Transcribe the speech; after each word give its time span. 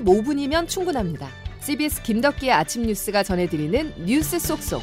15분이면 0.00 0.68
충분합니다. 0.68 1.28
CBS 1.60 2.02
김덕기의 2.02 2.52
아침 2.52 2.82
뉴스가 2.82 3.22
전해드리는 3.22 4.04
뉴스 4.04 4.38
속속. 4.38 4.82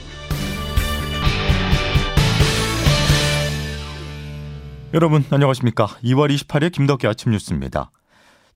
여러분 4.93 5.23
안녕하십니까? 5.29 5.87
2월 6.03 6.33
28일 6.35 6.71
김덕기 6.71 7.07
아침 7.07 7.31
뉴스입니다. 7.31 7.91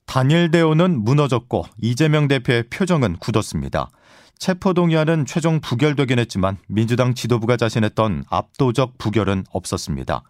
단일 0.06 0.52
대우는 0.52 1.04
무너졌고 1.04 1.66
이재명 1.82 2.28
대표의 2.28 2.70
표정은 2.70 3.18
굳었습니다. 3.18 3.89
체포동의안은 4.38 5.26
최종 5.26 5.60
부결되긴 5.60 6.20
했지만 6.20 6.58
민주당 6.68 7.16
지도부가 7.16 7.58
자신했던 7.58 8.26
압도적 8.30 9.00
부결은 9.00 9.46
없었습니다. 9.50 10.21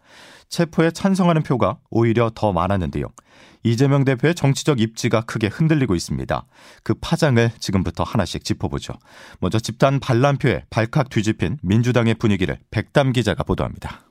체포에 0.50 0.92
찬성하는 0.92 1.44
표가 1.44 1.78
오히려 1.90 2.32
더 2.34 2.54
많았는데요. 2.54 3.08
이재명 3.64 4.06
대표의 4.06 4.36
정치적 4.36 4.80
입지가 4.80 5.22
크게 5.22 5.48
흔들리고 5.48 5.96
있습니다. 5.96 6.46
그 6.84 6.94
파장을 7.02 7.52
지금부터 7.60 8.04
하나씩 8.04 8.44
짚어보죠. 8.44 8.94
먼저 9.40 9.60
집단 9.60 10.00
반란표에 10.00 10.64
발칵 10.70 11.10
뒤집힌 11.10 11.58
민주당의 11.62 12.16
분위기를 12.16 12.60
백담 12.72 13.12
기자가 13.12 13.44
보도합니다. 13.44 14.02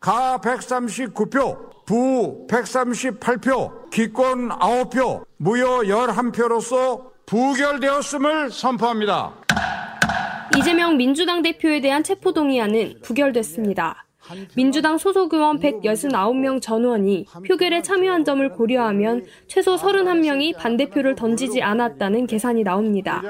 가 0.00 0.38
139표, 0.38 1.84
부 1.86 2.46
138표, 2.48 3.90
기권 3.90 4.50
9표, 4.50 5.24
무효 5.38 5.82
11표로서 5.82 7.16
부결되었음을 7.26 8.50
선포합니다. 8.50 9.34
이재명 10.56 10.96
민주당 10.96 11.42
대표에 11.42 11.80
대한 11.80 12.02
체포동의안은 12.02 13.00
부결됐습니다. 13.02 14.05
민주당 14.54 14.98
소속 14.98 15.32
의원 15.32 15.58
169명 15.60 16.60
전원이 16.60 17.26
표결에 17.46 17.82
참여한 17.82 18.24
점을 18.24 18.48
고려하면 18.50 19.24
최소 19.46 19.76
31명이 19.76 20.56
반대표를 20.56 21.14
던지지 21.14 21.62
않았다는 21.62 22.26
계산이 22.26 22.62
나옵니다. 22.62 23.22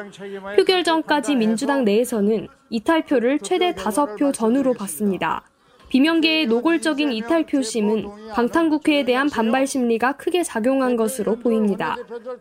표결 0.56 0.84
전까지 0.84 1.36
민주당 1.36 1.84
내에서는 1.84 2.48
이탈표를 2.70 3.40
최대 3.40 3.72
5표 3.74 4.32
전후로 4.32 4.74
봤습니다. 4.74 5.44
비명계의 5.88 6.46
노골적인 6.46 7.12
이탈 7.12 7.46
표심은 7.46 8.06
방탄국회에 8.34 9.04
대한 9.04 9.30
반발 9.30 9.66
심리가 9.68 10.12
크게 10.16 10.42
작용한 10.42 10.96
것으로 10.96 11.36
보입니다. 11.36 11.96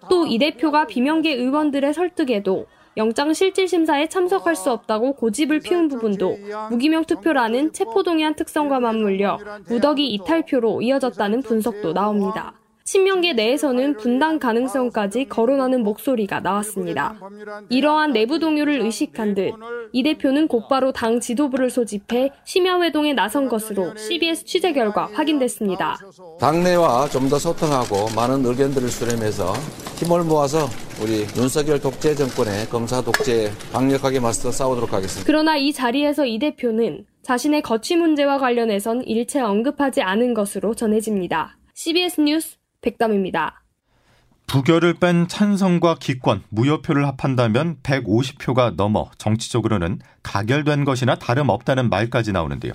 또 0.09 0.25
이 0.25 0.39
대표가 0.39 0.87
비명계 0.87 1.33
의원들의 1.33 1.93
설득에도 1.93 2.65
영장 2.97 3.33
실질심사에 3.33 4.07
참석할 4.07 4.55
수 4.55 4.71
없다고 4.71 5.13
고집을 5.13 5.59
피운 5.59 5.87
부분도 5.89 6.37
무기명 6.69 7.03
투표라는 7.05 7.73
체포동의안 7.73 8.35
특성과 8.35 8.79
맞물려 8.79 9.39
무더기 9.67 10.07
이탈표로 10.13 10.81
이어졌다는 10.81 11.41
분석도 11.41 11.93
나옵니다. 11.93 12.53
친명계 12.85 13.33
내에서는 13.33 13.97
분당 13.97 14.37
가능성까지 14.37 15.25
거론하는 15.25 15.83
목소리가 15.83 16.39
나왔습니다. 16.41 17.15
이러한 17.69 18.13
내부 18.13 18.37
동요를 18.37 18.79
의식한 18.81 19.33
듯 19.33 19.53
이 19.91 20.03
대표는 20.03 20.47
곧바로 20.47 20.91
당 20.91 21.19
지도부를 21.19 21.69
소집해 21.71 22.29
심야회동에 22.43 23.13
나선 23.13 23.49
것으로 23.49 23.95
CBS 23.97 24.45
취재 24.45 24.71
결과 24.71 25.09
확인됐습니다. 25.13 25.97
당내와 26.39 27.09
좀 27.09 27.25
더 27.29 27.39
소통하고 27.39 28.13
많은 28.15 28.45
의견들을 28.45 28.87
수렴해서 28.89 29.53
힘을 29.97 30.23
모아서 30.23 30.67
우리 31.01 31.25
윤석열 31.35 31.79
독재 31.81 32.13
정권의 32.13 32.67
검사 32.69 33.01
독재에 33.01 33.49
강력하게 33.73 34.19
맞서 34.19 34.51
싸우도록 34.51 34.93
하겠습니다. 34.93 35.25
그러나 35.25 35.57
이 35.57 35.73
자리에서 35.73 36.25
이 36.27 36.37
대표는 36.37 37.05
자신의 37.23 37.63
거취 37.63 37.95
문제와 37.95 38.37
관련해선 38.37 39.05
일체 39.05 39.39
언급하지 39.39 40.03
않은 40.03 40.35
것으로 40.35 40.75
전해집니다. 40.75 41.57
CBS 41.73 42.21
뉴스 42.21 42.57
백담입니다. 42.85 43.61
부결을 44.47 44.93
뺀 44.93 45.27
찬성과 45.27 45.95
기권, 45.99 46.43
무효표를 46.49 47.07
합한다면 47.07 47.77
150표가 47.81 48.75
넘어 48.75 49.09
정치적으로는 49.17 49.99
가결된 50.21 50.85
것이나 50.85 51.15
다름없다는 51.15 51.89
말까지 51.89 52.31
나오는데요. 52.31 52.73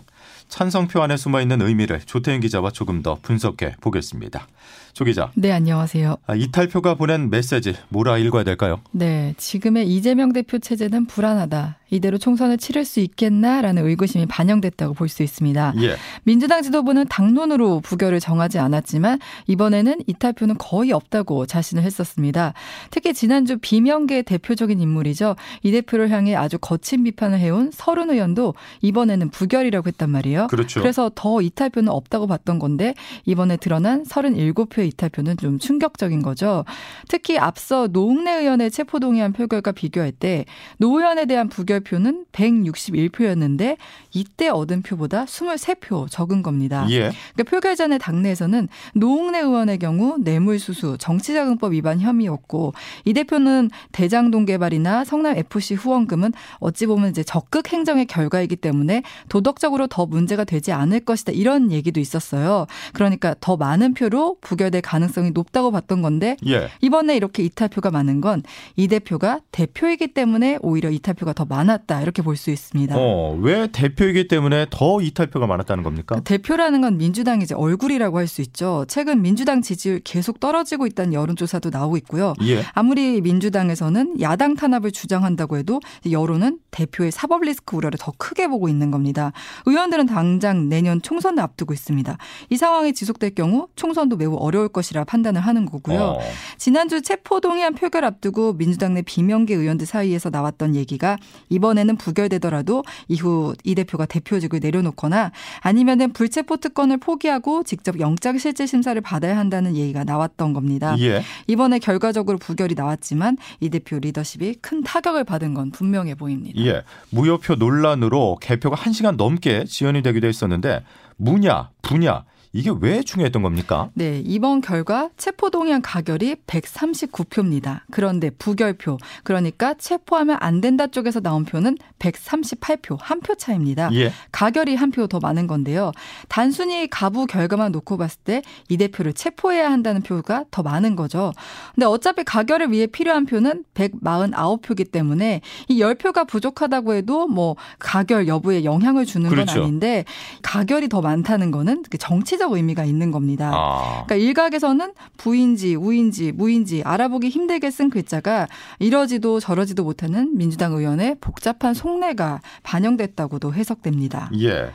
찬성표 0.49 1.01
안에 1.01 1.17
숨어 1.17 1.41
있는 1.41 1.63
의미를 1.63 2.01
조태인 2.01 2.41
기자와 2.41 2.73
조금 2.73 3.03
더 3.03 3.19
분석해 3.23 3.77
보겠습니다. 3.81 4.49
조 4.93 5.05
기자. 5.05 5.31
네, 5.35 5.53
안녕하세요. 5.53 6.17
아, 6.27 6.35
이탈표가 6.35 6.95
보낸 6.95 7.31
메시지 7.31 7.75
뭐라 7.89 8.19
읽어야 8.19 8.45
될까요? 8.45 8.81
네, 8.93 9.35
지금의 9.37 9.89
이재명 9.89 10.33
대표 10.33 10.59
체제는 10.59 11.07
불안하다. 11.07 11.77
이대로 11.93 12.19
총선을 12.19 12.57
치를 12.59 12.85
수 12.85 13.01
있겠나라는 13.01 13.85
의구심이 13.85 14.27
반영됐다고 14.27 14.95
볼 14.95 15.09
수 15.11 15.25
있습니다. 15.25 15.75
예. 15.83 15.97
민주당 16.23 16.63
지도부는 16.63 17.09
당론으로 17.09 17.81
부결을 17.81 18.21
정하지 18.21 18.61
않았지만 18.61 19.19
이번에는 19.49 19.97
이탈표는 20.07 20.57
거의 20.57 20.93
없다고 20.93 21.47
자신을 21.47 21.83
했었습니다. 21.83 22.55
특히 22.93 23.13
지난주 23.13 23.59
비명계의 23.59 24.23
대표적인 24.23 24.81
인물이죠. 24.81 25.35
이 25.65 25.73
대표를 25.73 26.11
향해 26.11 26.37
아주 26.37 26.59
거친 26.61 27.03
비판을 27.03 27.41
해온 27.41 27.71
서른 27.73 28.09
의원도 28.11 28.55
이번에는 28.83 29.31
부결이라고 29.31 29.89
했단 29.89 30.11
말이에요. 30.11 30.47
그렇죠. 30.47 30.81
그래서 30.81 31.11
더 31.17 31.43
이탈표는 31.43 31.89
없다고 31.89 32.29
봤던 32.29 32.61
건데 32.61 32.95
이번에 33.27 33.57
드러난 33.57 34.05
37표 34.05 34.80
의 34.81 34.89
이탈표는 34.89 35.37
좀 35.37 35.59
충격적인 35.59 36.23
거죠. 36.23 36.65
특히 37.09 37.39
앞서 37.39 37.89
노웅래 37.89 38.41
의원의 38.41 38.71
체포동의안 38.71 39.33
표결과 39.33 39.73
비교할 39.73 40.13
때 40.13 40.45
노 40.79 40.99
의원에 40.99 41.27
대한 41.27 41.49
부결 41.49 41.81
표는 41.81 42.25
161표였는데 42.33 43.77
이때 44.13 44.49
얻은 44.49 44.83
표보다 44.83 45.25
23표 45.25 46.11
적은 46.11 46.43
겁니다. 46.43 46.87
예. 46.91 47.11
그러니까 47.35 47.45
표결 47.45 47.77
전에 47.77 47.99
당내에서는 47.99 48.69
노웅래 48.95 49.41
의원의 49.41 49.79
경우 49.79 50.19
뇌물수수, 50.19 50.97
정치자금법 50.99 51.73
위반 51.73 52.01
혐의였고 52.01 52.73
이 53.05 53.13
대표는 53.13 53.71
대장동 53.93 54.47
개발이나 54.47 55.05
성남 55.05 55.37
FC 55.37 55.75
후원금은 55.75 56.33
어찌 56.59 56.87
보면 56.87 57.11
이제 57.11 57.23
적극 57.23 57.73
행정의 57.73 58.07
결과이기 58.07 58.57
때문에 58.57 59.03
도덕적으로 59.29 59.87
더 59.87 60.07
문제가 60.07 60.45
되지 60.45 60.73
않을 60.73 61.01
것이다 61.01 61.33
이런 61.33 61.71
얘기도 61.71 62.01
있었어요. 62.01 62.67
그러니까 62.93 63.35
더 63.41 63.57
많은 63.57 63.95
표로 63.95 64.39
부결 64.41 64.70
될 64.71 64.81
가능성이 64.83 65.31
높다고 65.33 65.71
봤던 65.71 66.03
건데 66.03 66.37
예. 66.47 66.69
이번에 66.81 67.17
이렇게 67.17 67.43
이탈표가 67.43 67.91
많은 67.91 68.21
건 68.21 68.43
이 68.77 68.89
대표가 68.89 69.41
대표이기 69.53 70.09
때문에 70.15 70.59
오히려 70.63 70.91
이탈표가 70.91 71.33
더 71.33 71.45
많았다 71.45 72.01
이렇게 72.03 72.23
볼 72.23 72.37
수 72.37 72.51
있습니다. 72.51 72.95
어, 72.97 73.37
왜 73.41 73.67
대표이기 73.71 74.29
때문에 74.29 74.67
더 74.71 75.01
이탈표가 75.03 75.47
많았다는 75.47 75.85
겁니까? 75.85 76.15
그 76.17 76.23
대표라는 76.23 76.81
건 76.81 76.97
민주당의 76.97 77.43
이제 77.45 77.55
얼굴이라고 77.55 78.17
할 78.19 78.27
수 78.29 78.41
있죠. 78.43 78.85
최근 78.89 79.23
민주당 79.23 79.61
지지율 79.61 80.01
계속 80.05 80.39
떨어지고 80.41 80.87
있다는 80.87 81.13
여론조사도 81.13 81.71
나오고 81.71 81.97
있고요. 81.99 82.33
예. 82.43 82.63
아무리 82.73 83.21
민주당에서는 83.21 84.21
야당 84.21 84.55
탄압을 84.55 84.93
주장한다고 84.93 85.57
해도 85.57 85.81
여론은 86.11 86.61
대표의 86.71 87.11
사법 87.11 87.43
리스크 87.43 87.77
우려를 87.77 87.99
더 88.01 88.13
크게 88.17 88.47
보고 88.47 88.69
있는 88.69 88.91
겁니다. 88.91 89.33
의원들은 89.67 90.07
당장 90.07 90.69
내년 90.69 91.03
총선을 91.03 91.43
앞두고 91.43 91.73
있습니다. 91.75 92.17
이 92.51 92.57
상황이 92.57 92.93
지속될 92.93 93.35
경우 93.35 93.67
총선도 93.75 94.17
매우 94.17 94.35
어려울 94.37 94.60
것이라 94.69 95.05
판단을 95.05 95.41
하는 95.41 95.67
거고요. 95.67 96.01
어. 96.01 96.21
지난주 96.59 97.03
체포동의안 97.03 97.75
표결 97.75 98.05
앞두고 98.05 98.55
민주당 98.55 98.95
내 98.95 99.03
비명계 99.03 99.55
의원들 99.55 99.87
사이에서 99.87 100.31
나왔던 100.31 100.77
얘기가 100.77 101.19
이번에는 101.49 101.97
부결되더라도 101.97 102.85
이후 103.09 103.55
이 103.65 103.75
대표가 103.75 104.07
대표직을 104.07 104.61
내려놓거나 104.61 105.33
아니면은 105.61 106.13
불체포 106.13 106.59
특권을 106.59 106.99
포기하고 106.99 107.63
직접 107.63 107.99
영장 108.01 108.39
실질 108.39 108.67
심사를 108.67 109.01
받아야 109.01 109.39
한다는 109.39 109.77
얘기가 109.77 110.05
나왔던 110.05 110.53
겁니다. 110.53 110.97
예. 111.01 111.23
이번에 111.47 111.79
결과적으로 111.79 112.39
부결이 112.39 112.75
나왔지만 112.75 113.37
이 113.61 113.71
대표 113.71 113.99
리더십이 113.99 114.57
큰 114.61 114.83
타격을 114.83 115.25
받은 115.25 115.55
건 115.55 115.71
분명해 115.71 116.15
보입니다. 116.15 116.61
예. 116.63 116.83
무효표 117.11 117.57
논란으로 117.57 118.39
개표가 118.41 118.77
1시간 118.77 119.17
넘게 119.17 119.65
지연이 119.65 120.03
되기도 120.03 120.27
했었는데 120.27 120.85
무냐, 121.17 121.71
부냐 121.83 122.25
이게 122.53 122.71
왜 122.81 123.03
중요했던 123.03 123.43
겁니까? 123.43 123.91
네, 123.95 124.21
이번 124.25 124.61
결과 124.61 125.09
체포동의안 125.17 125.83
가결이 125.83 126.35
139표입니다. 126.49 127.83
그런데 127.93 128.31
부결표, 128.31 128.99
그러니까 129.23 129.75
체포하면 129.75 130.37
안 130.41 130.61
된다 130.61 130.87
쪽에서 130.89 131.21
나온 131.21 131.45
표는 131.45 131.77
138표, 132.01 132.97
한 133.01 133.21
표 133.21 133.35
차입니다. 133.37 133.91
예. 133.93 134.13
가결이 134.33 134.75
한 134.75 134.91
표 134.91 135.07
더 135.07 135.19
많은 135.21 135.47
건데요. 135.47 135.93
단순히 136.29 136.89
가부 136.91 137.27
결과만 137.27 137.71
놓고 137.73 137.97
봤을 137.97 138.19
때 138.25 138.43
이 138.69 138.77
대표를 138.77 139.13
체포해야 139.13 139.71
한다는 139.71 140.03
표가 140.03 140.45
더 140.51 140.63
많은 140.63 140.97
거죠. 140.97 141.33
근데 141.75 141.87
어차피 141.87 142.25
가결을 142.25 142.73
위해 142.73 142.87
필요한 142.87 143.27
표는 143.27 143.65
149표이기 143.75 144.91
때문에 144.91 145.41
이 145.69 145.81
10표가 145.81 146.27
부족하다고 146.27 146.95
해도 146.95 147.27
뭐 147.29 147.57
가결 147.79 148.27
여부에 148.29 148.65
영향을 148.65 149.07
주는 149.07 149.29
그렇죠. 149.31 149.55
건 149.55 149.63
아닌데 149.63 150.05
가결이 150.43 150.89
더 150.89 151.01
많다는 151.01 151.51
거는 151.51 151.85
그 151.91 151.99
정치 151.99 152.37
적 152.41 152.53
의미가 152.53 152.85
있는 152.85 153.11
겁니다. 153.11 153.53
아. 153.55 154.05
그러니까 154.07 154.15
일각에서는 154.17 154.95
부인지 155.19 155.75
우인지 155.75 156.33
무인지 156.33 156.83
알아보기 156.83 157.29
힘들게 157.29 157.71
쓴 157.71 157.91
글자가 157.91 158.49
이러지도 158.79 159.41
저러지도 159.41 159.85
못하는 159.85 160.37
민주당 160.39 160.73
의원의 160.73 161.17
복잡한 161.21 161.75
속내가 161.75 162.41
반영됐다고도 162.63 163.53
해석됩니다. 163.53 164.31
예. 164.41 164.71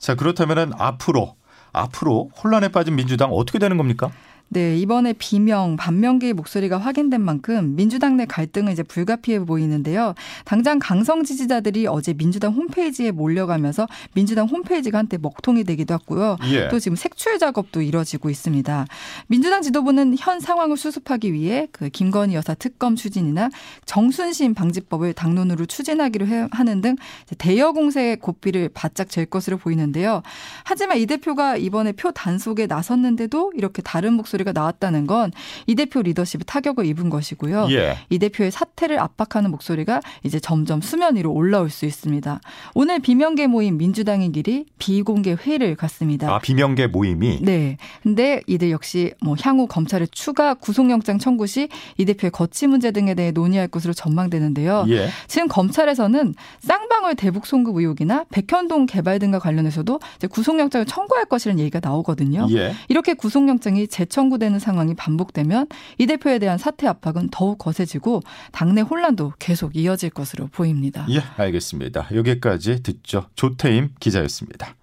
자, 0.00 0.16
그렇다면은 0.16 0.72
앞으로 0.76 1.36
앞으로 1.72 2.30
혼란에 2.42 2.68
빠진 2.68 2.96
민주당 2.96 3.32
어떻게 3.32 3.60
되는 3.60 3.76
겁니까? 3.76 4.10
네, 4.50 4.78
이번에 4.78 5.14
비명, 5.14 5.74
반명계의 5.76 6.32
목소리가 6.34 6.78
확인된 6.78 7.20
만큼 7.20 7.74
민주당 7.74 8.16
내 8.16 8.24
갈등은 8.24 8.72
이제 8.72 8.84
불가피해 8.84 9.40
보이는데요. 9.40 10.14
당장 10.44 10.78
강성 10.78 11.24
지지자들이 11.24 11.88
어제 11.88 12.12
민주당 12.14 12.52
홈페이지에 12.52 13.10
몰려가면서 13.10 13.88
민주당 14.14 14.46
홈페이지가 14.46 14.98
한때 14.98 15.18
먹통이 15.20 15.64
되기도 15.64 15.94
했고요. 15.94 16.36
예. 16.52 16.68
또 16.68 16.78
지금 16.78 16.94
색출 16.94 17.40
작업도 17.40 17.82
이뤄지고 17.82 18.30
있습니다. 18.30 18.86
민주당 19.26 19.60
지도부는 19.60 20.14
현 20.20 20.38
상황을 20.38 20.76
수습하기 20.76 21.32
위해 21.32 21.66
그 21.72 21.88
김건희 21.88 22.36
여사 22.36 22.54
특검 22.54 22.94
추진이나 22.94 23.50
정순신 23.86 24.54
방지법을 24.54 25.14
당론으로 25.14 25.66
추진하기로 25.66 26.28
해- 26.28 26.46
하는 26.52 26.80
등 26.80 26.94
대여 27.38 27.72
공세의 27.72 28.18
고삐를 28.20 28.68
바짝 28.72 29.08
잴 29.10 29.26
것으로 29.26 29.56
보이는데요. 29.56 30.22
하지만 30.62 30.98
이 30.98 31.06
대표가 31.06 31.56
이번에 31.56 31.90
표 31.90 32.12
단속에 32.12 32.66
나섰는데도 32.68 33.52
이렇게 33.56 33.82
다른 33.82 34.12
목소리 34.12 34.33
가 34.42 34.52
나왔다는 34.52 35.06
건 35.06 35.30
이 35.66 35.74
대표 35.74 36.02
리더십에 36.02 36.42
타격을 36.44 36.86
입은 36.86 37.10
것이고요. 37.10 37.68
예. 37.70 37.98
이 38.10 38.18
대표의 38.18 38.50
사퇴를 38.50 38.98
압박하는 38.98 39.50
목소리가 39.50 40.00
이제 40.22 40.40
점점 40.40 40.80
수면 40.80 41.16
위로 41.16 41.32
올라올 41.32 41.70
수 41.70 41.86
있습니다. 41.86 42.40
오늘 42.74 42.98
비명계 42.98 43.46
모임 43.46 43.76
민주당의 43.78 44.32
길이 44.32 44.66
비공개 44.78 45.34
회의를 45.34 45.76
갖습니다. 45.76 46.34
아, 46.34 46.38
비명계 46.38 46.88
모임이 46.88 47.40
네. 47.42 47.76
근데 48.02 48.42
이들 48.46 48.70
역시 48.70 49.12
뭐 49.22 49.36
향후 49.42 49.66
검찰의 49.66 50.08
추가 50.10 50.54
구속영장 50.54 51.18
청구 51.18 51.46
시 51.46 51.68
이 51.98 52.04
대표의 52.04 52.30
거취 52.30 52.66
문제 52.66 52.90
등에 52.90 53.14
대해 53.14 53.30
논의할 53.30 53.68
것으로 53.68 53.92
전망되는데요. 53.94 54.86
예. 54.88 55.08
지금 55.26 55.48
검찰에서는 55.48 56.34
쌍방울 56.60 57.14
대북 57.14 57.46
송금 57.46 57.76
의혹이나 57.76 58.24
백현동 58.30 58.86
개발 58.86 59.18
등과 59.18 59.38
관련해서도 59.38 60.00
구속영장을 60.30 60.86
청구할 60.86 61.26
것이라는 61.26 61.60
얘기가 61.60 61.80
나오거든요. 61.82 62.46
예. 62.50 62.72
이렇게 62.88 63.14
구속영장이 63.14 63.88
재청 63.88 64.23
구되는 64.30 64.58
상황이 64.58 64.94
반복되면 64.94 65.66
이 65.98 66.06
대표에 66.06 66.38
대한 66.38 66.58
사퇴 66.58 66.86
압박은 66.86 67.28
더욱 67.30 67.58
거세지고 67.58 68.22
당내 68.52 68.80
혼란도 68.82 69.34
계속 69.38 69.76
이어질 69.76 70.10
것으로 70.10 70.48
보입니다. 70.48 71.06
예, 71.10 71.20
알겠습니다. 71.36 72.08
여기까지 72.14 72.82
듣죠. 72.82 73.26
조태임 73.34 73.90
기자였습니다. 74.00 74.74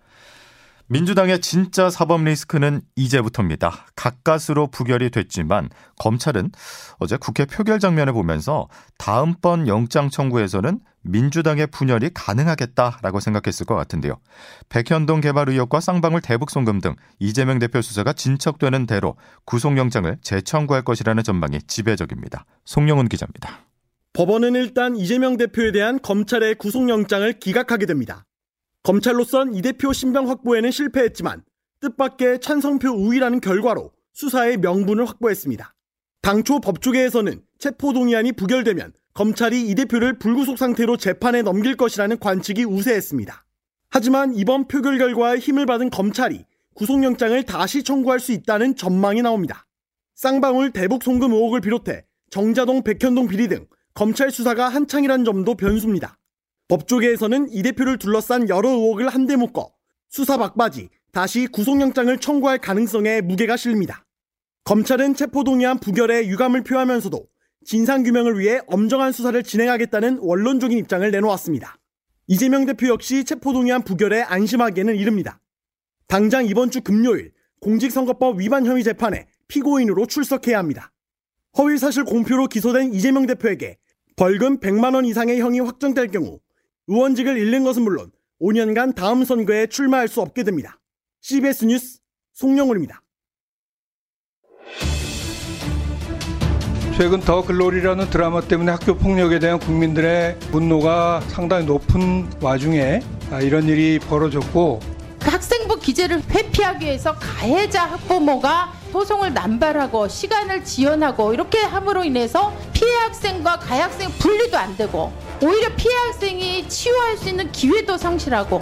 민주당의 0.92 1.40
진짜 1.40 1.90
사법 1.90 2.26
리스크는 2.26 2.82
이제부터입니다. 2.98 3.86
가까스로 3.96 4.68
부결이 4.68 5.10
됐지만 5.10 5.70
검찰은 6.00 6.52
어제 7.00 7.16
국회 7.16 7.46
표결 7.46 7.80
장면을 7.80 8.12
보면서 8.12 8.68
다음번 8.98 9.70
영장 9.70 10.10
청구에서는 10.10 10.82
민주당의 11.04 11.68
분열이 11.68 12.10
가능하겠다라고 12.14 13.22
생각했을 13.22 13.66
것 13.66 13.76
같은데요. 13.76 14.20
백현동 14.68 15.22
개발 15.22 15.48
의혹과 15.48 15.80
쌍방울 15.80 16.20
대북 16.20 16.52
송금 16.52 16.82
등 16.82 16.98
이재명 17.20 17.58
대표 17.58 17.82
수사가 17.82 18.12
진척되는 18.12 18.86
대로 18.86 19.16
구속영장을 19.46 20.18
재청구할 20.22 20.84
것이라는 20.84 21.24
전망이 21.24 21.60
지배적입니다. 21.68 22.44
송영훈 22.66 23.08
기자입니다. 23.08 23.62
법원은 24.12 24.56
일단 24.56 24.98
이재명 24.98 25.38
대표에 25.38 25.72
대한 25.72 26.02
검찰의 26.02 26.56
구속영장을 26.56 27.40
기각하게 27.40 27.86
됩니다. 27.86 28.26
검찰로선 28.84 29.54
이 29.54 29.62
대표 29.62 29.94
신병 29.94 30.28
확보에는 30.30 30.72
실패했지만 30.72 31.44
뜻밖의 31.82 32.40
찬성표 32.42 32.90
우위라는 32.90 33.40
결과로 33.40 33.92
수사의 34.14 34.58
명분을 34.58 35.06
확보했습니다. 35.06 35.76
당초 36.22 36.60
법조계에서는 36.60 37.42
체포동의안이 37.60 38.34
부결되면 38.34 38.94
검찰이 39.14 39.70
이 39.70 39.76
대표를 39.76 40.18
불구속 40.20 40.58
상태로 40.58 40.98
재판에 40.98 41.42
넘길 41.42 41.76
것이라는 41.76 42.18
관측이 42.20 42.64
우세했습니다. 42.64 43.46
하지만 43.90 44.34
이번 44.36 44.68
표결 44.68 44.98
결과에 44.98 45.38
힘을 45.38 45.66
받은 45.66 45.90
검찰이 45.90 46.46
구속영장을 46.76 47.44
다시 47.44 47.84
청구할 47.84 48.20
수 48.20 48.32
있다는 48.32 48.76
전망이 48.76 49.22
나옵니다. 49.22 49.68
쌍방울 50.16 50.72
대북 50.72 51.04
송금 51.04 51.34
의혹을 51.34 51.62
비롯해 51.62 52.06
정자동 52.30 52.84
백현동 52.84 53.28
비리 53.28 53.48
등 53.48 53.68
검찰 53.94 54.32
수사가 54.32 54.70
한창이란 54.70 55.26
점도 55.26 55.56
변수입니다. 55.56 56.18
법조계에서는 56.72 57.50
이 57.52 57.64
대표를 57.64 57.98
둘러싼 57.98 58.48
여러 58.48 58.70
의혹을 58.70 59.10
한데 59.10 59.36
묶어 59.36 59.74
수사 60.10 60.38
막바지 60.38 60.88
다시 61.12 61.48
구속영장을 61.48 62.18
청구할 62.20 62.60
가능성에 62.60 63.20
무게가 63.20 63.58
실립니다. 63.58 64.06
검찰은 64.64 65.16
체포동의안 65.16 65.80
부결에 65.80 66.28
유감을 66.28 66.64
표하면서도 66.64 67.28
진상규명을 67.66 68.40
위해 68.40 68.62
엄정한 68.68 69.12
수사를 69.12 69.44
진행하겠다는 69.44 70.20
원론적인 70.22 70.78
입장을 70.78 71.12
내놓았습니다. 71.12 71.78
이재명 72.28 72.66
대표 72.66 72.88
역시 72.88 73.26
체포동의안 73.26 73.82
부결에 73.82 74.22
안심하기에는 74.22 74.96
이릅니다. 74.96 75.42
당장 76.08 76.46
이번 76.46 76.72
주 76.72 76.80
금요일 76.80 77.34
공직선거법 77.60 78.40
위반 78.40 78.66
혐의 78.66 78.86
재판에 78.86 79.28
피고인으로 79.50 80.06
출석해야 80.06 80.58
합니다. 80.58 80.94
허위사실 81.58 82.06
공표로 82.06 82.48
기소된 82.48 82.94
이재명 82.94 83.26
대표에게 83.26 83.78
벌금 84.16 84.62
100만 84.62 84.96
원 84.96 85.04
이상의 85.04 85.42
형이 85.42 85.60
확정될 85.60 86.08
경우 86.12 86.40
의원직을 86.88 87.38
잃는 87.38 87.64
것은 87.64 87.84
물론 87.84 88.12
5년간 88.42 88.96
다음 88.96 89.24
선거에 89.24 89.68
출마할 89.68 90.08
수 90.08 90.22
없게 90.22 90.44
됩니다. 90.44 90.80
CBS 91.22 91.66
뉴스 91.66 92.00
송영훈입니다. 92.34 93.02
최근 96.98 97.20
더 97.22 97.44
글로리라는 97.44 98.10
드라마 98.10 98.42
때문에 98.42 98.72
학교 98.72 98.96
폭력에 98.96 99.40
대한 99.40 99.60
국민들의 99.60 100.38
분노가 100.52 101.22
상당히 101.30 101.66
높은 101.66 102.30
와중에 102.42 103.02
아, 103.32 103.40
이런 103.40 103.68
일이 103.68 103.98
벌어졌고 103.98 104.80
그 105.20 105.30
학생부 105.30 105.80
기재를 105.80 106.22
회피하기 106.30 106.86
위해서 106.86 107.14
가해자 107.14 107.86
학부모가 107.86 108.74
소송을 108.92 109.34
남발하고 109.34 110.08
시간을 110.10 110.66
지연하고 110.66 111.34
이렇게 111.34 111.60
함으로 111.60 112.04
인해서 112.04 112.54
피해 112.74 112.92
학생과 112.98 113.60
가해 113.60 113.82
학생 113.82 114.10
분리도 114.20 114.58
안 114.58 114.76
되고 114.76 115.14
오히려 115.42 115.70
피해 115.76 115.94
학생이 116.06 116.70
치유할 116.70 117.18
수 117.18 117.30
있는 117.30 117.52
기회도 117.52 117.98
상실하고 117.98 118.60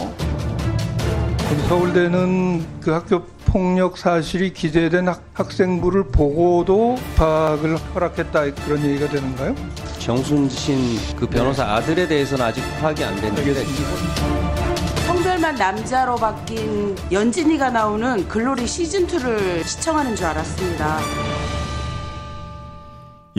우리 1.52 1.62
서울대는 1.68 2.66
그 2.80 2.92
학교 2.92 3.24
폭력 3.46 3.98
사실이 3.98 4.54
기재된 4.54 5.08
학, 5.08 5.24
학생부를 5.34 6.06
보고도 6.06 6.98
입학을 7.14 7.78
허락했다 7.78 8.54
그런 8.66 8.86
얘기가 8.86 9.10
되는가요? 9.10 9.56
정순신 9.98 11.16
그 11.18 11.28
변호사 11.28 11.66
아들에 11.66 12.08
대해서는 12.08 12.46
아직 12.46 12.64
파악이 12.80 13.04
안 13.04 13.16
됐는데 13.16 13.66
성별만 15.08 15.56
남자로 15.56 16.16
바뀐 16.16 16.96
연진이가 17.12 17.72
나오는 17.72 18.28
글로리 18.28 18.64
시즌2를 18.64 19.66
시청하는 19.66 20.16
줄 20.16 20.28
알았습니다. 20.28 21.00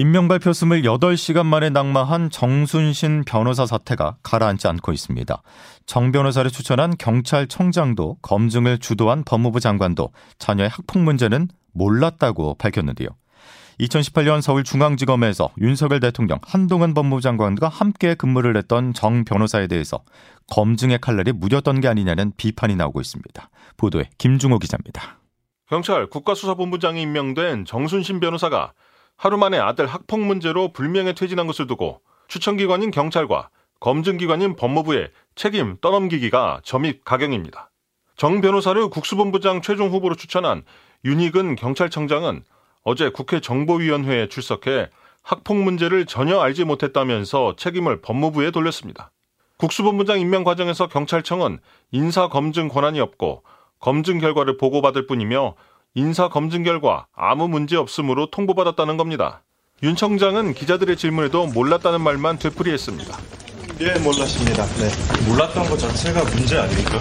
임명발표 0.01 0.53
28시간 0.53 1.45
만에 1.45 1.69
낙마한 1.69 2.31
정순신 2.31 3.25
변호사 3.27 3.67
사태가 3.67 4.17
가라앉지 4.23 4.67
않고 4.67 4.93
있습니다. 4.93 5.43
정 5.85 6.11
변호사를 6.11 6.51
추천한 6.51 6.97
경찰청장도 6.97 8.17
검증을 8.23 8.79
주도한 8.79 9.25
법무부 9.25 9.61
장관도 9.61 10.09
자녀의 10.39 10.71
학폭 10.71 11.03
문제는 11.03 11.49
몰랐다고 11.75 12.55
밝혔는데요. 12.55 13.11
2018년 13.79 14.41
서울중앙지검에서 14.41 15.51
윤석열 15.61 16.01
대통령, 16.01 16.39
한동훈 16.45 16.95
법무부 16.95 17.21
장관과 17.21 17.69
함께 17.69 18.15
근무를 18.15 18.57
했던 18.57 18.95
정 18.95 19.27
변호사에 19.27 19.67
대해서 19.67 20.03
검증의 20.47 21.01
칼날이 21.03 21.33
무뎠던 21.33 21.83
게 21.83 21.89
아니냐는 21.89 22.33
비판이 22.39 22.75
나오고 22.75 23.03
있습니다. 23.03 23.51
보도에 23.77 24.09
김중호 24.17 24.61
기자입니다. 24.61 25.19
경찰 25.69 26.07
국가수사본부장이 26.07 27.03
임명된 27.03 27.67
정순신 27.67 28.21
변호사가 28.21 28.73
하루 29.21 29.37
만에 29.37 29.59
아들 29.59 29.87
학폭 29.87 30.21
문제로 30.21 30.73
불명예 30.73 31.13
퇴진한 31.13 31.47
것을 31.47 31.67
두고 31.67 32.01
추천기관인 32.29 32.91
경찰과 32.91 33.51
검증기관인 33.79 34.57
법무부의 34.57 35.11
책임 35.35 35.77
떠넘기기가 35.83 36.63
점입 36.65 37.05
가경입니다. 37.05 37.71
정 38.17 38.41
변호사를 38.41 38.89
국수본부장 38.89 39.61
최종 39.61 39.91
후보로 39.91 40.15
추천한 40.15 40.63
윤희근 41.05 41.57
경찰청장은 41.57 42.45
어제 42.83 43.11
국회 43.11 43.41
정보위원회에 43.41 44.29
출석해 44.29 44.89
학폭 45.23 45.59
문제를 45.59 46.07
전혀 46.07 46.41
알지 46.41 46.65
못했다면서 46.65 47.57
책임을 47.59 48.01
법무부에 48.01 48.51
돌렸습니다. 48.53 49.11
국수본부장 49.59 50.19
임명 50.19 50.45
과정에서 50.45 50.87
경찰청은 50.89 51.59
인사 51.91 52.29
검증 52.29 52.69
권한이 52.69 53.01
없고 53.01 53.43
검증 53.81 54.19
결과를 54.19 54.57
보고받을 54.57 55.07
뿐이며 55.07 55.57
인사 55.95 56.29
검증 56.29 56.63
결과 56.63 57.07
아무 57.13 57.49
문제 57.49 57.77
없음으로 57.77 58.31
통보받았다는 58.31 58.97
겁니다. 58.97 59.43
윤 59.83 59.97
청장은 59.97 60.55
기자들의 60.55 60.97
질문에도 60.97 61.47
몰랐다는 61.47 62.01
말만 62.01 62.39
되풀이했습니다. 62.39 63.17
예, 63.81 63.99
몰랐습니다. 63.99 64.65
네. 64.67 65.29
몰랐던 65.29 65.65
것 65.69 65.77
자체가 65.79 66.23
문제 66.37 66.59
아닙니까? 66.59 66.99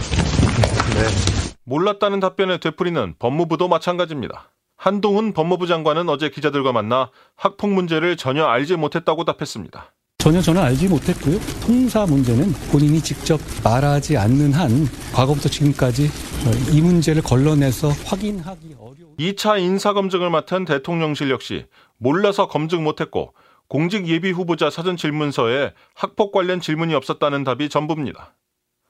네. 0.95 1.55
몰랐다는 1.65 2.19
답변의 2.19 2.59
되풀이는 2.61 3.15
법무부도 3.19 3.67
마찬가지입니다. 3.67 4.49
한동훈 4.75 5.33
법무부 5.33 5.67
장관은 5.67 6.09
어제 6.09 6.29
기자들과 6.29 6.71
만나 6.71 7.11
학폭 7.35 7.71
문제를 7.71 8.17
전혀 8.17 8.45
알지 8.45 8.75
못했다고 8.75 9.25
답했습니다. 9.25 9.93
전혀 10.19 10.41
저는 10.41 10.61
알지 10.61 10.89
못했고요. 10.89 11.39
통사 11.61 12.05
문제는 12.05 12.51
본인이 12.73 12.99
직접 12.99 13.39
말하지 13.63 14.17
않는 14.17 14.51
한 14.51 14.85
과거부터 15.13 15.47
지금까지 15.47 16.09
이 16.73 16.81
문제를 16.81 17.21
걸러내서 17.21 17.87
확인하기 17.87 18.75
어려운 18.77 19.15
2차 19.17 19.61
인사검증을 19.61 20.29
맡은 20.29 20.65
대통령실 20.65 21.31
역시 21.31 21.67
몰라서 21.97 22.49
검증 22.49 22.83
못했고 22.83 23.33
공직 23.69 24.07
예비 24.07 24.31
후보자 24.31 24.69
사전 24.69 24.97
질문서에 24.97 25.73
학폭 25.93 26.33
관련 26.33 26.59
질문이 26.59 26.93
없었다는 26.95 27.45
답이 27.45 27.69
전부입니다. 27.69 28.35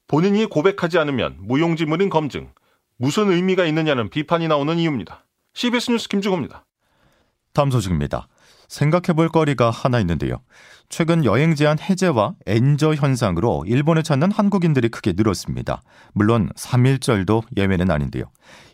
본인이 0.07 0.47
고백하지 0.47 0.97
않으면 0.97 1.37
무용지물인 1.41 2.09
검증, 2.09 2.51
무슨 2.97 3.29
의미가 3.29 3.65
있느냐는 3.65 4.09
비판이 4.09 4.47
나오는 4.47 4.75
이유입니다. 4.79 5.25
CBS 5.53 5.91
뉴스 5.91 6.09
김주호입니다. 6.09 6.65
다음 7.53 7.69
소식입니다. 7.69 8.27
생각해 8.69 9.13
볼 9.15 9.27
거리가 9.27 9.71
하나 9.71 9.99
있는데요. 9.99 10.37
최근 10.87 11.23
여행 11.25 11.53
제한 11.53 11.77
해제와 11.79 12.33
엔저 12.47 12.95
현상으로 12.95 13.63
일본을 13.67 14.01
찾는 14.01 14.31
한국인들이 14.31 14.89
크게 14.89 15.13
늘었습니다. 15.15 15.83
물론 16.13 16.49
3일절도 16.55 17.43
예외는 17.57 17.91
아닌데요. 17.91 18.23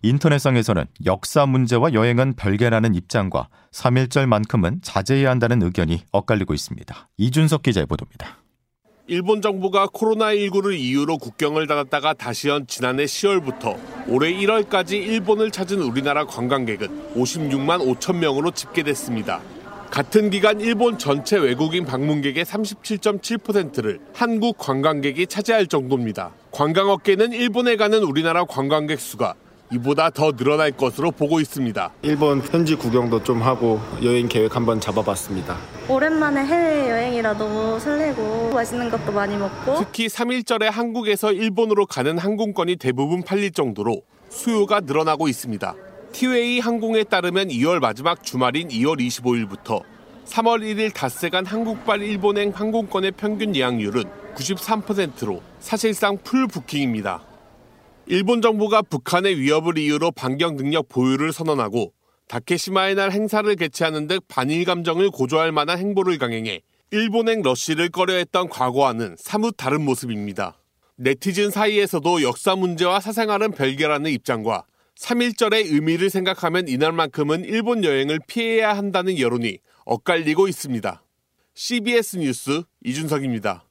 인터넷상에서는 0.01 0.85
역사 1.05 1.45
문제와 1.45 1.93
여행은 1.93 2.35
별개라는 2.35 2.95
입장과 2.95 3.49
3일절만큼은 3.71 4.79
자제해야 4.81 5.29
한다는 5.29 5.61
의견이 5.61 6.03
엇갈리고 6.11 6.53
있습니다. 6.53 7.09
이준석 7.17 7.63
기자의 7.63 7.85
보도입니다. 7.85 8.37
일본 9.07 9.41
정부가 9.41 9.85
코로나19를 9.87 10.73
이유로 10.73 11.19
국경을 11.19 11.67
닫았다가 11.67 12.13
다시 12.13 12.47
연 12.47 12.65
지난해 12.65 13.05
10월부터 13.05 13.77
올해 14.07 14.33
1월까지 14.33 14.93
일본을 14.93 15.51
찾은 15.51 15.79
우리나라 15.79 16.25
관광객은 16.25 17.13
56만 17.13 17.99
5천 17.99 18.15
명으로 18.15 18.49
집계됐습니다. 18.51 19.41
같은 19.91 20.29
기간 20.29 20.59
일본 20.59 20.97
전체 20.97 21.37
외국인 21.37 21.85
방문객의 21.85 22.43
37.7%를 22.43 23.99
한국 24.13 24.57
관광객이 24.57 25.27
차지할 25.27 25.67
정도입니다. 25.67 26.31
관광업계는 26.51 27.31
일본에 27.31 27.75
가는 27.75 28.03
우리나라 28.03 28.43
관광객 28.43 28.99
수가 28.99 29.35
이보다 29.71 30.09
더 30.09 30.31
늘어날 30.31 30.71
것으로 30.71 31.11
보고 31.11 31.39
있습니다. 31.39 31.91
일본 32.03 32.41
현지 32.41 32.75
구경도 32.75 33.23
좀 33.23 33.41
하고 33.41 33.79
여행 34.03 34.27
계획 34.27 34.55
한번 34.55 34.79
잡아봤습니다. 34.79 35.57
오랜만에 35.87 36.45
해외 36.45 36.89
여행이라 36.89 37.37
너무 37.37 37.79
설레고 37.79 38.51
맛있는 38.53 38.91
것도 38.91 39.11
많이 39.11 39.35
먹고 39.37 39.77
특히 39.79 40.07
3일절에 40.07 40.69
한국에서 40.69 41.31
일본으로 41.31 41.85
가는 41.85 42.17
항공권이 42.17 42.75
대부분 42.75 43.23
팔릴 43.23 43.51
정도로 43.51 44.03
수요가 44.29 44.81
늘어나고 44.81 45.27
있습니다. 45.27 45.75
티웨이 46.15 46.61
항공에 46.61 47.03
따르면 47.03 47.49
2월 47.49 47.81
마지막 47.81 48.23
주말인 48.23 48.69
2월 48.69 49.05
25일부터 49.05 49.83
3월 50.23 50.61
1일 50.61 50.93
닷새간 50.93 51.45
한국발 51.45 52.01
일본행 52.01 52.51
항공권의 52.55 53.11
평균 53.17 53.53
예약률은 53.53 54.03
93%로 54.33 55.43
사실상 55.59 56.17
풀 56.23 56.47
부킹입니다. 56.47 57.21
일본 58.05 58.41
정부가 58.41 58.81
북한의 58.83 59.37
위협을 59.37 59.77
이유로 59.77 60.11
반경 60.11 60.55
능력 60.55 60.87
보유를 60.87 61.33
선언하고 61.33 61.91
다케시마의 62.29 62.95
날 62.95 63.11
행사를 63.11 63.53
개최하는 63.53 64.07
등 64.07 64.19
반일 64.29 64.63
감정을 64.63 65.09
고조할 65.09 65.51
만한 65.51 65.79
행보를 65.79 66.17
강행해 66.17 66.61
일본행 66.91 67.41
러쉬를 67.41 67.89
꺼려했던 67.89 68.47
과거와는 68.47 69.17
사뭇 69.19 69.55
다른 69.57 69.83
모습입니다. 69.83 70.55
네티즌 70.95 71.51
사이에서도 71.51 72.21
역사 72.21 72.55
문제와 72.55 73.01
사생활은 73.01 73.51
별개라는 73.51 74.11
입장과 74.11 74.63
3일절의 74.97 75.71
의미를 75.73 76.09
생각하면 76.09 76.67
이날만큼은 76.67 77.45
일본 77.45 77.83
여행을 77.83 78.19
피해야 78.27 78.75
한다는 78.75 79.19
여론이 79.19 79.59
엇갈리고 79.85 80.47
있습니다. 80.47 81.03
CBS 81.53 82.17
뉴스 82.17 82.63
이준석입니다. 82.83 83.65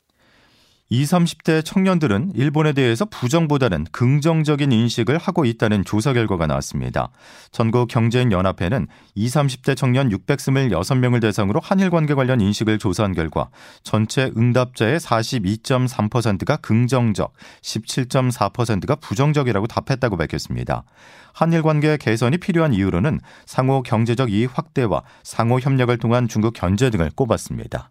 20, 0.91 1.17
30대 1.17 1.65
청년들은 1.65 2.33
일본에 2.35 2.75
대해서 2.75 3.07
부정보다는 3.07 3.87
긍정적인 3.91 4.71
인식을 4.71 5.17
하고 5.17 5.47
있다는 5.47 5.83
조사 5.85 6.13
결과가 6.13 6.47
나왔습니다. 6.47 7.09
전국 7.51 7.89
경제인 7.89 8.31
연합회는 8.31 8.87
20, 9.15 9.35
30대 9.35 9.77
청년 9.79 10.11
626명을 10.11 11.23
대상으로 11.23 11.61
한일 11.63 11.89
관계 11.89 12.13
관련 12.13 12.43
인식을 12.43 12.79
조사한 12.79 13.15
결과 13.15 13.49
전체 13.83 14.31
응답자의 14.37 15.01
42.3%가 15.01 16.57
긍정적, 16.59 17.33
17.4%가 17.63 18.97
부정적이라고 18.97 19.67
답했다고 19.67 20.19
밝혔습니다. 20.19 20.85
한일 21.33 21.63
관계 21.63 21.97
개선이 21.97 22.37
필요한 22.37 22.75
이유로는 22.75 23.21
상호 23.47 23.83
경제적 23.83 24.31
이익 24.31 24.57
확대와 24.57 25.03
상호 25.23 25.59
협력을 25.59 25.97
통한 25.97 26.29
중국 26.29 26.53
견제 26.53 26.91
등을 26.91 27.11
꼽았습니다. 27.15 27.91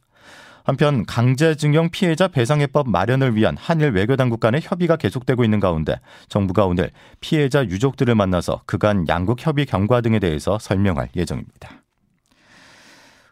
한편 0.63 1.05
강제징용 1.05 1.89
피해자 1.89 2.27
배상해법 2.27 2.89
마련을 2.89 3.35
위한 3.35 3.57
한일 3.57 3.91
외교당국 3.91 4.39
간의 4.39 4.61
협의가 4.63 4.95
계속되고 4.95 5.43
있는 5.43 5.59
가운데 5.59 5.99
정부가 6.29 6.65
오늘 6.65 6.91
피해자 7.19 7.63
유족들을 7.63 8.15
만나서 8.15 8.61
그간 8.65 9.07
양국 9.07 9.45
협의 9.45 9.65
경과 9.65 10.01
등에 10.01 10.19
대해서 10.19 10.57
설명할 10.59 11.09
예정입니다. 11.15 11.82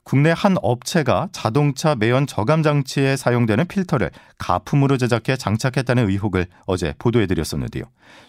국내 0.04 0.34
한 0.36 0.56
업체가 0.62 1.30
자동차 1.32 1.96
매연 1.96 2.26
저감 2.28 2.64
장치에 2.64 3.16
사용되는 3.16 3.68
필터를 3.68 4.10
가품으로 4.38 4.98
제작해 4.98 5.38
장착했다는 5.38 6.10
의혹을 6.10 6.48
어제 6.66 6.94
보도해 6.98 7.28
드렸었는데요. 7.28 7.84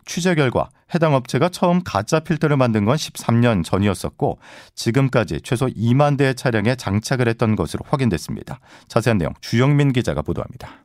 취재 0.04 0.34
결과 0.34 0.68
해당 0.94 1.14
업체가 1.14 1.48
처음 1.48 1.82
가짜 1.82 2.20
필터를 2.20 2.56
만든 2.56 2.84
건 2.84 2.96
13년 2.96 3.64
전이었었고 3.64 4.38
지금까지 4.74 5.40
최소 5.42 5.66
2만 5.66 6.18
대의 6.18 6.34
차량에 6.34 6.76
장착을 6.76 7.26
했던 7.28 7.56
것으로 7.56 7.84
확인됐습니다. 7.88 8.60
자세한 8.88 9.18
내용 9.18 9.32
주영민 9.40 9.92
기자가 9.92 10.22
보도합니다. 10.22 10.84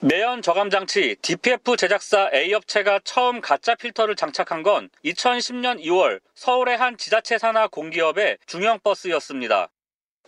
매연 0.00 0.42
저감 0.42 0.68
장치 0.70 1.16
DPF 1.22 1.76
제작사 1.76 2.28
A업체가 2.34 3.00
처음 3.04 3.40
가짜 3.40 3.74
필터를 3.74 4.16
장착한 4.16 4.62
건 4.62 4.90
2010년 5.04 5.82
2월 5.82 6.20
서울의 6.34 6.76
한 6.76 6.98
지자체 6.98 7.38
산하 7.38 7.68
공기업의 7.68 8.38
중형 8.46 8.78
버스였습니다. 8.82 9.68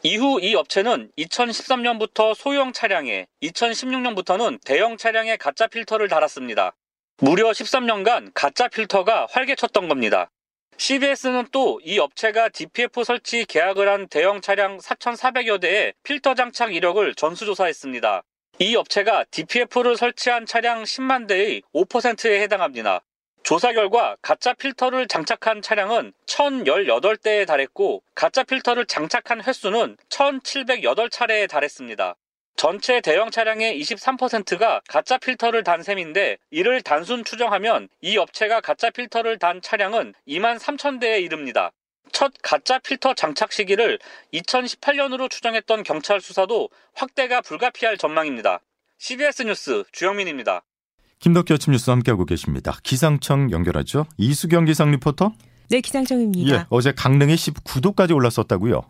이후 0.02 0.38
이 0.40 0.54
업체는 0.54 1.10
2013년부터 1.18 2.34
소형 2.34 2.72
차량에 2.72 3.26
2016년부터는 3.42 4.60
대형 4.64 4.96
차량에 4.96 5.36
가짜 5.36 5.66
필터를 5.66 6.08
달았습니다. 6.08 6.76
무려 7.18 7.50
13년간 7.50 8.32
가짜 8.34 8.68
필터가 8.68 9.26
활개쳤던 9.30 9.88
겁니다. 9.88 10.30
CBS는 10.76 11.48
또 11.50 11.80
이 11.82 11.98
업체가 11.98 12.50
DPF 12.50 13.02
설치 13.04 13.46
계약을 13.46 13.88
한 13.88 14.06
대형 14.08 14.42
차량 14.42 14.76
4,400여 14.76 15.60
대의 15.60 15.94
필터 16.02 16.34
장착 16.34 16.74
이력을 16.74 17.14
전수조사했습니다. 17.14 18.22
이 18.58 18.76
업체가 18.76 19.24
DPF를 19.30 19.96
설치한 19.96 20.44
차량 20.44 20.82
10만 20.82 21.26
대의 21.26 21.62
5%에 21.74 22.42
해당합니다. 22.42 23.00
조사 23.46 23.72
결과 23.72 24.16
가짜 24.22 24.54
필터를 24.54 25.06
장착한 25.06 25.62
차량은 25.62 26.12
1,018대에 26.26 27.46
달했고 27.46 28.02
가짜 28.16 28.42
필터를 28.42 28.86
장착한 28.86 29.40
횟수는 29.40 29.96
1,708차례에 30.08 31.48
달했습니다. 31.48 32.16
전체 32.56 33.00
대형 33.00 33.30
차량의 33.30 33.80
23%가 33.80 34.80
가짜 34.88 35.16
필터를 35.18 35.62
단 35.62 35.84
셈인데 35.84 36.38
이를 36.50 36.82
단순 36.82 37.22
추정하면 37.22 37.88
이 38.00 38.16
업체가 38.16 38.60
가짜 38.60 38.90
필터를 38.90 39.38
단 39.38 39.62
차량은 39.62 40.14
2만 40.26 40.58
3천 40.58 40.98
대에 40.98 41.20
이릅니다. 41.20 41.70
첫 42.10 42.32
가짜 42.42 42.80
필터 42.80 43.14
장착 43.14 43.52
시기를 43.52 44.00
2018년으로 44.34 45.30
추정했던 45.30 45.84
경찰 45.84 46.20
수사도 46.20 46.68
확대가 46.94 47.42
불가피할 47.42 47.96
전망입니다. 47.96 48.58
CBS 48.98 49.42
뉴스 49.42 49.84
주영민입니다. 49.92 50.64
김덕기 51.20 51.52
아침 51.52 51.72
뉴스 51.72 51.90
함께하고 51.90 52.24
계십니다. 52.24 52.76
기상청 52.82 53.50
연결하죠. 53.50 54.06
이수경 54.18 54.66
기상 54.66 54.90
리포터. 54.90 55.32
네, 55.68 55.80
기상청입니다. 55.80 56.54
예, 56.54 56.64
어제 56.68 56.92
강릉이 56.92 57.34
19도까지 57.34 58.14
올랐었다고요. 58.14 58.82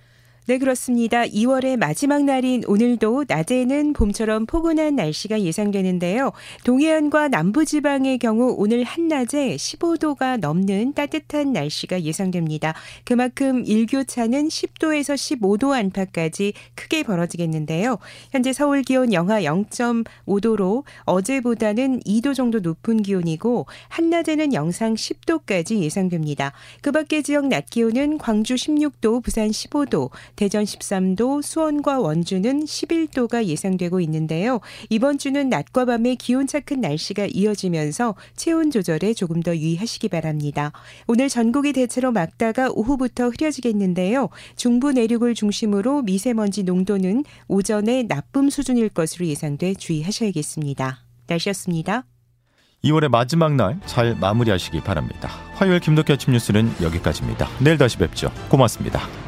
네, 0.48 0.58
그렇습니다. 0.58 1.24
2월의 1.24 1.76
마지막 1.76 2.22
날인 2.22 2.62
오늘도 2.68 3.24
낮에는 3.26 3.92
봄처럼 3.94 4.46
포근한 4.46 4.94
날씨가 4.94 5.40
예상되는데요. 5.40 6.30
동해안과 6.62 7.26
남부지방의 7.26 8.18
경우 8.18 8.54
오늘 8.56 8.84
한낮에 8.84 9.56
15도가 9.56 10.38
넘는 10.38 10.92
따뜻한 10.92 11.52
날씨가 11.52 12.02
예상됩니다. 12.02 12.74
그만큼 13.04 13.64
일교차는 13.66 14.46
10도에서 14.46 15.16
15도 15.16 15.72
안팎까지 15.72 16.52
크게 16.76 17.02
벌어지겠는데요. 17.02 17.98
현재 18.30 18.52
서울 18.52 18.82
기온 18.82 19.12
영하 19.12 19.40
0.5도로 19.40 20.84
어제보다는 21.06 22.02
2도 22.06 22.36
정도 22.36 22.60
높은 22.60 23.02
기온이고 23.02 23.66
한낮에는 23.88 24.54
영상 24.54 24.94
10도까지 24.94 25.80
예상됩니다. 25.80 26.52
그 26.82 26.92
밖의 26.92 27.24
지역 27.24 27.48
낮 27.48 27.68
기온은 27.68 28.18
광주 28.18 28.54
16도, 28.54 29.24
부산 29.24 29.48
15도, 29.48 30.10
대전 30.36 30.64
13도, 30.64 31.42
수원과 31.42 32.00
원주는 32.00 32.64
11도가 32.64 33.46
예상되고 33.46 34.00
있는데요. 34.00 34.60
이번 34.90 35.18
주는 35.18 35.48
낮과 35.48 35.86
밤에 35.86 36.14
기온차 36.14 36.60
큰 36.60 36.80
날씨가 36.80 37.26
이어지면서 37.32 38.14
체온 38.36 38.70
조절에 38.70 39.14
조금 39.14 39.42
더 39.42 39.56
유의하시기 39.56 40.08
바랍니다. 40.08 40.72
오늘 41.06 41.28
전국이 41.28 41.72
대체로 41.72 42.12
맑다가 42.12 42.70
오후부터 42.72 43.28
흐려지겠는데요. 43.30 44.28
중부 44.56 44.92
내륙을 44.92 45.34
중심으로 45.34 46.02
미세먼지 46.02 46.62
농도는 46.62 47.24
오전에 47.48 48.04
나쁨 48.04 48.50
수준일 48.50 48.90
것으로 48.90 49.26
예상돼 49.26 49.74
주의하셔야겠습니다. 49.74 51.00
날씨였습니다. 51.26 52.04
2월의 52.84 53.08
마지막 53.08 53.54
날 53.54 53.80
잘 53.86 54.14
마무리하시기 54.14 54.80
바랍니다. 54.82 55.28
화요일 55.54 55.80
김덕기 55.80 56.12
아침 56.12 56.32
뉴스는 56.34 56.70
여기까지입니다. 56.82 57.48
내일 57.60 57.78
다시 57.78 57.96
뵙죠. 57.96 58.30
고맙습니다. 58.48 59.25